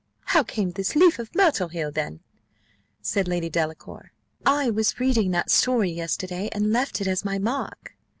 [0.33, 2.21] "How came this leaf of myrtle here, then?"
[3.03, 4.11] said Lady Delacour.
[4.43, 7.93] "I was reading that story yesterday, and left it as my mark."